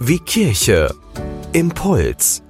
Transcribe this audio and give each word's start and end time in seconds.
Wie 0.00 0.18
Kirche. 0.18 0.92
Impuls. 1.52 2.42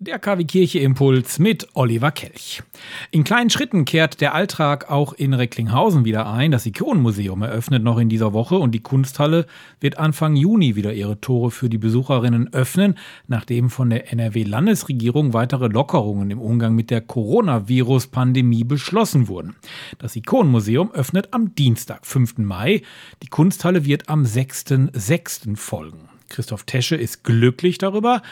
Der 0.00 0.20
KW 0.20 0.44
Kirche 0.44 0.78
Impuls 0.78 1.40
mit 1.40 1.66
Oliver 1.74 2.12
Kelch. 2.12 2.62
In 3.10 3.24
kleinen 3.24 3.50
Schritten 3.50 3.84
kehrt 3.84 4.20
der 4.20 4.32
Alltag 4.32 4.92
auch 4.92 5.12
in 5.12 5.34
Recklinghausen 5.34 6.04
wieder 6.04 6.32
ein. 6.32 6.52
Das 6.52 6.66
Ikonenmuseum 6.66 7.42
eröffnet 7.42 7.82
noch 7.82 7.98
in 7.98 8.08
dieser 8.08 8.32
Woche 8.32 8.58
und 8.58 8.76
die 8.76 8.80
Kunsthalle 8.80 9.46
wird 9.80 9.98
Anfang 9.98 10.36
Juni 10.36 10.76
wieder 10.76 10.92
ihre 10.92 11.20
Tore 11.20 11.50
für 11.50 11.68
die 11.68 11.78
Besucherinnen 11.78 12.52
öffnen, 12.52 12.94
nachdem 13.26 13.70
von 13.70 13.90
der 13.90 14.12
NRW-Landesregierung 14.12 15.32
weitere 15.32 15.66
Lockerungen 15.66 16.30
im 16.30 16.40
Umgang 16.40 16.76
mit 16.76 16.90
der 16.90 17.00
Coronavirus-Pandemie 17.00 18.62
beschlossen 18.62 19.26
wurden. 19.26 19.56
Das 19.98 20.14
Ikonenmuseum 20.14 20.92
öffnet 20.92 21.34
am 21.34 21.56
Dienstag, 21.56 22.06
5. 22.06 22.38
Mai. 22.38 22.82
Die 23.24 23.28
Kunsthalle 23.28 23.84
wird 23.84 24.08
am 24.08 24.22
6.6. 24.22 25.56
folgen. 25.56 26.08
Christoph 26.28 26.64
Tesche 26.64 26.96
ist 26.96 27.24
glücklich 27.24 27.78
darüber. 27.78 28.22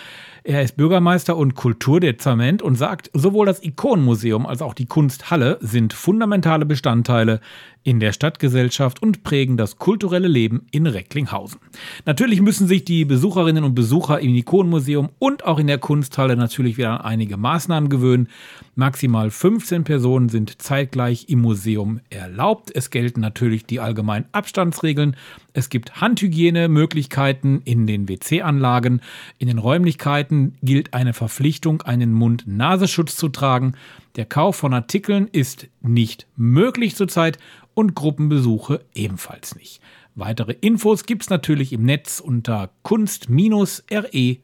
Er 0.45 0.63
ist 0.63 0.77
Bürgermeister 0.77 1.37
und 1.37 1.55
Kulturdezernent 1.55 2.63
und 2.63 2.77
sagt, 2.77 3.11
sowohl 3.13 3.47
das 3.47 3.63
Ikonenmuseum 3.63 4.47
als 4.47 4.63
auch 4.63 4.75
die 4.75 4.87
Kunsthalle 4.87 5.59
sind 5.61 5.93
fundamentale 5.93 6.67
Bestandteile 6.67 7.41
in 7.87 8.01
der 8.01 8.13
Stadtgesellschaft 8.13 9.01
und 9.01 9.23
prägen 9.23 9.57
das 9.57 9.79
kulturelle 9.79 10.27
Leben 10.27 10.67
in 10.73 10.89
Recklinghausen. 10.89 11.61
Natürlich 12.05 12.43
müssen 12.43 12.67
sich 12.67 12.85
die 12.85 13.05
Besucherinnen 13.05 13.63
und 13.63 13.77
Besucher 13.77 14.19
im 14.19 14.35
Ikonenmuseum 14.35 15.11
und 15.21 15.45
auch 15.45 15.61
in 15.61 15.69
der 15.69 15.79
Kunsthalle 15.79 16.37
natürlich 16.37 16.79
wieder 16.79 16.91
an 16.91 17.07
einige 17.13 17.37
Maßnahmen 17.37 17.89
gewöhnen. 17.89 18.29
Maximal 18.75 19.31
15 19.31 19.85
Personen 19.85 20.29
sind 20.29 20.61
zeitgleich 20.61 21.29
im 21.29 21.41
Museum 21.41 22.01
erlaubt. 22.11 22.73
Es 22.75 22.91
gelten 22.91 23.21
natürlich 23.21 23.67
die 23.67 23.79
allgemeinen 23.79 24.27
Abstandsregeln. 24.33 25.15
Es 25.53 25.71
gibt 25.71 26.01
Handhygienemöglichkeiten 26.01 27.63
in 27.63 27.87
den 27.87 28.09
WC-Anlagen. 28.09 29.01
In 29.39 29.47
den 29.47 29.59
Räumlichkeiten 29.59 30.57
gilt 30.61 30.93
eine 30.93 31.13
Verpflichtung, 31.13 31.83
einen 31.83 32.13
Mund-Nasenschutz 32.13 33.17
zu 33.17 33.29
tragen. 33.29 33.75
Der 34.17 34.25
Kauf 34.25 34.57
von 34.57 34.73
Artikeln 34.73 35.29
ist 35.31 35.69
nicht 35.83 36.27
möglich 36.37 36.97
zurzeit 36.97 37.37
und 37.75 37.95
Gruppenbesuche 37.95 38.81
ebenfalls 38.95 39.55
nicht. 39.55 39.83
Weitere 40.15 40.53
Infos 40.53 41.05
gibt's 41.05 41.29
natürlich 41.29 41.75
im 41.75 41.85
Netz 41.85 42.21
unter 42.21 42.71
kunst-re.de. 42.83 44.39